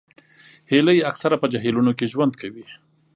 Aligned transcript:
هیلۍ 0.71 0.99
اکثره 1.09 1.35
په 1.41 1.47
جهیلونو 1.53 1.91
کې 1.97 2.05
ژوند 2.13 2.33
کوي 2.41 2.65